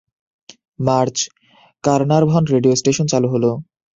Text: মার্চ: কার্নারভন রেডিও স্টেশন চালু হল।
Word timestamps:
মার্চ: 0.79 1.17
কার্নারভন 1.83 2.43
রেডিও 2.53 2.73
স্টেশন 2.75 3.05
চালু 3.11 3.27
হল। 3.33 3.45